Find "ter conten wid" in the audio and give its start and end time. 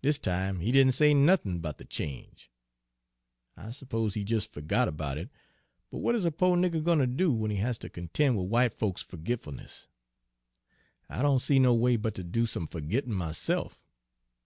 7.76-8.48